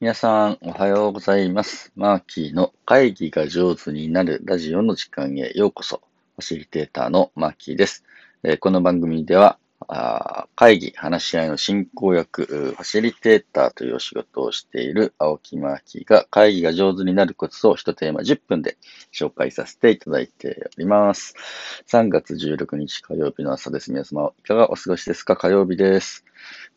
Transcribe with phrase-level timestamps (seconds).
[0.00, 1.92] 皆さん、おはようございます。
[1.94, 6.00] マーキーの会議が上手になるラジオの時間へようこそ。
[6.36, 8.02] ファシリテーターのマーキーです。
[8.42, 9.58] えーこの番組では、
[9.88, 18.78] あ会議、話し合いの進行役、ファシリテーターというお仕事をしている青木マーキーが会議が上手になるコツを一テーマ10分で
[19.12, 21.34] 紹介させていただいております。
[21.88, 23.92] 3月16日火曜日の朝です。
[23.92, 25.36] 皆様、いかがお過ごしですか？
[25.36, 26.24] 火曜日です。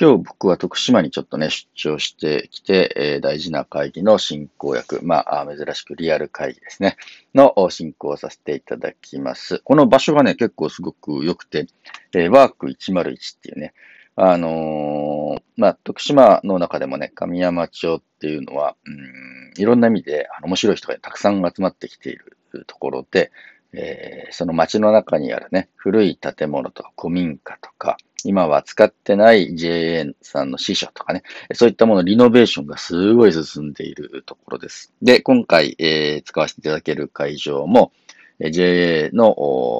[0.00, 6.96] 今日僕は徳島にちょっとね、出張してきて、えー大事な会議の進行役、まあ、珍しくリアル会議ですね、
[7.34, 9.60] の進行をさせていただきます。
[9.64, 11.66] この場所がね、結構すごく良くて、
[12.14, 13.74] えーワーク101っていうね、
[14.14, 22.36] あのーまあ、徳島の中でもね、神山町っていうのは、うん、いろんな意味であの面白い人がたくさん集まってきている
[22.68, 23.32] ところで、
[23.72, 27.96] えーその街の中にあるね、古い建物とか古民家とか、
[28.28, 31.22] 今は使ってない JA さんの支所とかね、
[31.54, 34.92] そういったものリノベーションがすごい進んでいるところです。
[35.00, 37.90] で、今回、えー使わせていただける会場も、
[38.38, 39.34] JA の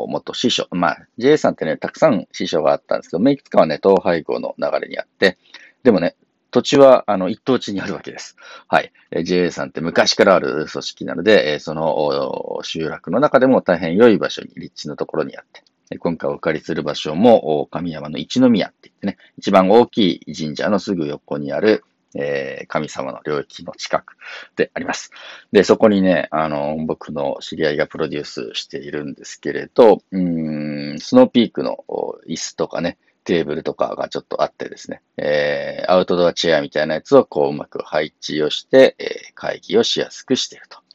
[0.08, 5.36] 元支所、まあ、JA さんってね、たくさん支所があったんですけど、いくつかはね、統廃合の流れにあって、
[5.82, 6.16] でもね、
[6.50, 8.36] 土地は、あの、一等地にあるわけです。
[8.66, 8.92] はい。
[9.24, 15.62] JA さんって昔からある組織なので、その集落の中でも大変良い場所に、立地のところにあって、
[15.97, 24.16] 今回お借りする場所も、神山の一宮って言ってね、一番大きい神社のすぐ横にある、えー神様の領域の近く
[24.56, 25.11] であります。
[25.53, 31.84] で、そこにね、あの、僕の知り合いがプロデュースしているんですけれど、うん、スノーピークの
[32.27, 40.88] 椅子とかね、テーブルとかがちょっとあってですね、えーアウトドアチェアみたいなやつをこううまく配置をして、えー会議をしやすくしていると。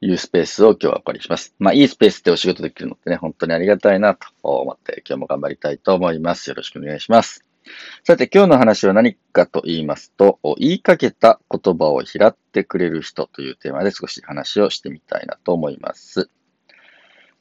[0.00, 1.54] いうスペースを今日はお借りします。
[1.58, 6.48] まあ、いいスペースでお仕事できるのってね、本当にありがたいなと思って今日も頑張りたいと思います。
[6.50, 7.44] よろしくお願いします。
[8.04, 16.30] さて、今日の話は何かと言いますと、言いかけた言葉を拾ってくれる人というテーマで少し話をしてみたいなと思います。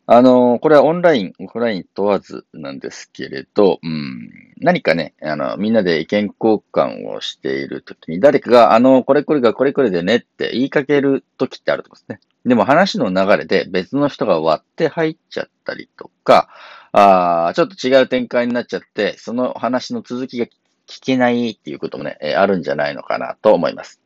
[0.06, 12.28] あの、これはオンライン、オフライン問わずなんですけれど、うん、何かね、あの、みんなで意見交換をしているときに、誰かが、あの、これこれがこれこれでねって言いかけるときってあると思うんですね。
[12.45, 16.50] でも話の流れで別の人が割って入っちゃったりとか、
[16.91, 20.45] あーちょっと違う展開になっちゃって、その話の続きが
[20.88, 24.01] 聞けないっていうこともね、えあるんじゃないのかなと思います。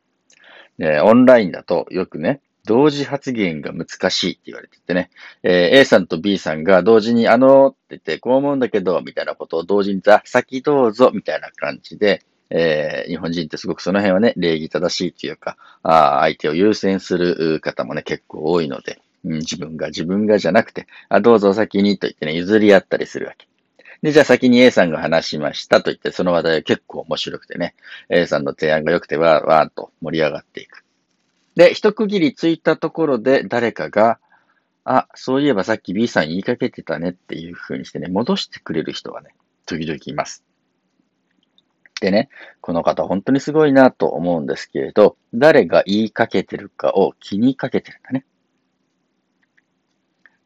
[0.79, 5.09] でオンラインだとよくね、同時発言が難しいって言われててね、
[5.43, 23.47] えー A さんと B さんが同時にあのって言って、こう思うんだけど、みたいなことを同時に、あ、先どうぞ、みたいな感じで、えー日本人ってすごくその辺はね、礼儀正しいっていうか、あ相手を優先する方もね、結構多いので、うん、自分が自分がじゃなくて、あ、どうぞ先にと言ってね、譲り合ったりするわけ。
[24.03, 27.75] で、じゃあ先に A さんが話しましたと言って、その話題は結構面白くてね、
[28.09, 30.83] A さんの提案が良くてわーわーっと盛り上がっていく。
[31.55, 34.19] で、一区切りついたところで誰かが、
[34.83, 39.35] あ、そういえばさっき B さん言いかけてたねっていう風にしてね、戻してくれる人がね、
[39.65, 40.43] 時々います。
[41.99, 42.29] でね、
[42.61, 48.25] この方本当にすごいなと思うんですけれど、誰が言いかけてるかを気にかけてるんだね。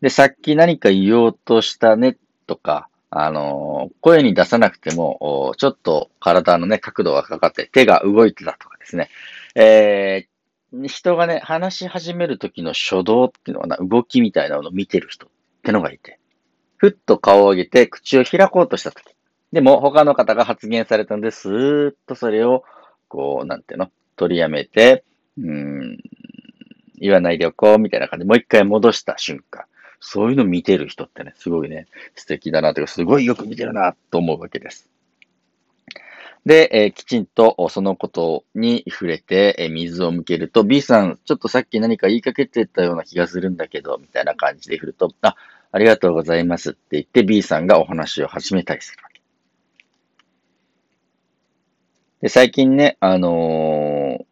[0.01, 9.09] で、さっき何か言おうとしたねとか、あのー声に出さなくても、ちょっと体のね、角度がかかって手が動いてたとかですね。
[9.55, 10.34] えー
[10.83, 15.29] 人がね、話し始める時の初動っていうのかな、動きみたいなのを見てる人っ
[15.63, 16.19] てのがいて、
[16.77, 19.15] ふっと顔を上げて口を開こうとした時。
[19.51, 22.63] でも、他の方が発言されたんで、スーッとそれを、
[23.07, 25.03] こう、なんていうの、取りやめて、
[25.37, 25.97] うん、
[26.99, 29.65] 言わないでおこう、みたいな感じで、もう一回戻した瞬間。
[29.99, 34.89] そういうの見てる人ってね、すごいね、素敵だなというか、すごいよく見てるなと思うわけです。
[36.45, 45.35] で、えーきちんとそのことに触れて、えー水を向けると、B さん、ちょっとさっき何か言いかけてたような気がするんだけど、みたいな感じで振ると、あ、
[45.72, 49.22] ありがとうございますって言って B さんがお話を始めたりするわけ。
[52.22, 54.25] で、最近ね、あのー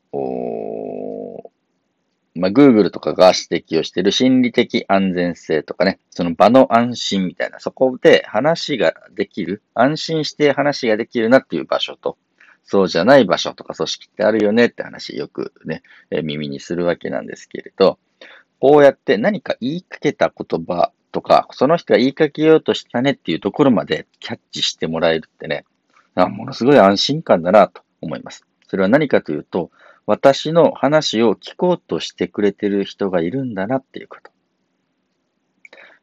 [2.44, 12.18] まあ、Google とかが指摘をしている心理的安全性とかね、その場の安心みたいな、そこで話ができる、安心して話ができるなっていう場所と、
[12.66, 17.98] そうじゃない場所とか組織ってあるよねって話よくね、え耳にするわけなんですけれど、
[18.60, 25.64] こうやって何か言いかけた言葉とか、その人が言いかけようとしたねっていうところまでキャッチしてもらえるってね、
[26.16, 28.46] あものすごい安心感だなと思います。
[28.68, 29.72] それは何かというと、
[30.06, 34.32] 私の話を聞こうとしてくれてる人がいるんだなっていうこと。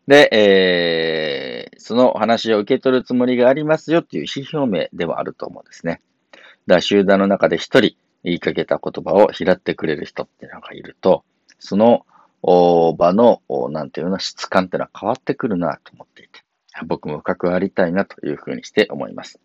[0.06, 6.00] で、えー、その話を受け取るつもりがありますよっていう意思表明ではあると思うんですね。
[6.32, 6.44] だか
[6.76, 11.24] ら集団の中で一人、言いかけた言葉を拾ってくれる人っていうのがいると、
[11.58, 12.06] その
[12.42, 16.40] 場の、なんていうの、質感っていうのは変わってくるなと思っていて、
[16.86, 19.38] 僕も関わりたいなというふうにして思います。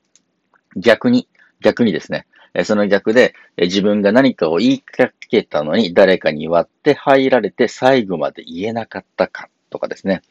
[0.76, 1.28] 逆に、
[1.62, 2.28] 逆にですね、
[2.64, 10.22] その逆で、自分が何かを言いかけたのに誰かに割って入られて最後まで言えなかったかとかですね。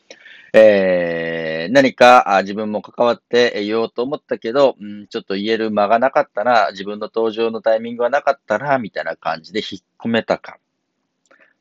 [0.56, 10.59] えー、何か自分も関わって言おうと思ったけど、うん、ちょっと言える間がなかったな、自分の登場のタイミングがなかったな、みたいな感じで引っ込めたか。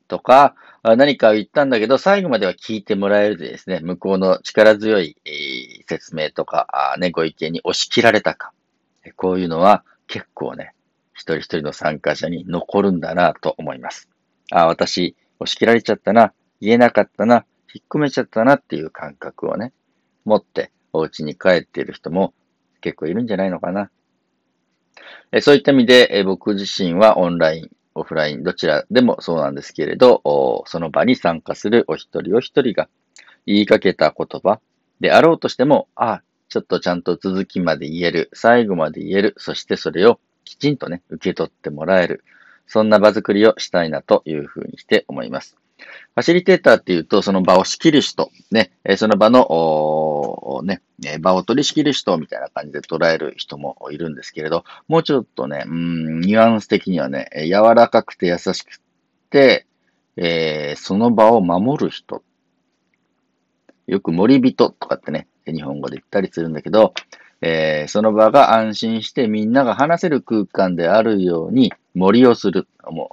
[0.06, 5.16] とか、何か言ったんだけど、最後までは聞いてもらえるでですね、向こうの力強い、
[5.88, 8.52] 説明とか、ね、ご意見に押し切られたか。
[9.16, 10.74] こういうのは結構ね、
[11.12, 14.08] 一人一人の参加者に残るんだなと思います。
[14.50, 19.72] あ、私、押し切られちゃったな、言えなかったな、引っ込めちゃったなっていう感覚をね、
[20.24, 22.32] 持ってお家に帰っている人も
[22.80, 23.90] 結構いるんじゃないのかな。
[25.32, 30.22] えそういった意味で、え僕自身はオンライン、オフライン、どちらでもそうなんですけれど、
[30.66, 32.88] その場に参加するお一人お一人が
[33.46, 34.60] 言いかけた言葉
[35.00, 36.22] であろうとしても、あ、
[36.54, 42.22] ちょっとちゃんと続きまで言える、最後まで言える、そしてそれをきちんとね、受け取ってもらえる、
[42.68, 45.56] そんな場作りをしたいなというふうにして思います。
[45.78, 50.80] ファシリテーターっていうと、その場を仕切る人、ね、その場の、ね、
[51.18, 58.80] 場を取り仕切る人みたいな感じで捉える人もいるんですけれど、もうちょっとね、うん、ニュアンス的にはね、柔らかくて優しく
[59.28, 59.66] て、
[60.16, 62.22] えー、その場を守る人。
[63.94, 66.94] よく森人とかってね、日本語で言ったりするんだけど、
[67.40, 72.66] えー、その場が安心してみんなが話せる空間であるように森をする、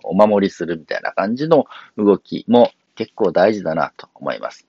[0.03, 1.65] お守りするみたいな感じの
[1.97, 4.65] 動きも結構大事だなと思います。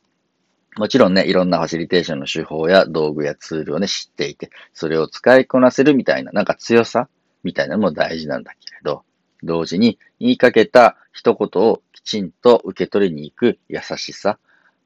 [0.77, 7.09] もちろんね、いろんなファシリテーションの手法や道具やツールをね、知っていて、それを使いこなせるみたいな、なんか強さ
[7.43, 9.03] みたいなのも大事なんだけれど、
[9.43, 14.39] 同時に言いかけた一言をきちんと受け取りに行く優しさ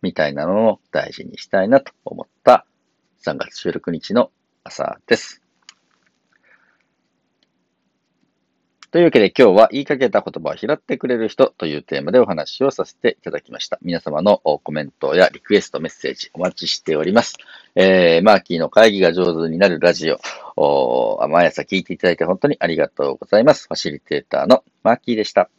[0.03, 2.67] みたいなのを大事にしたいなと思った
[3.25, 4.31] 3月16日の
[4.65, 5.43] 朝です。
[8.97, 13.79] というわけで今日は言いかけた言葉を拾ってくれる人というテーマでお話をさせていただきました。
[13.83, 17.35] 皆様のコメントやリクエスト、メッセージお待ちしております。
[17.75, 20.11] えー、マーキーの会議が上手になるラジ
[20.57, 23.67] オ、毎朝聞いていただいて本当にありがとうございます。
[23.67, 25.51] ファシリテーターのマーキーでした。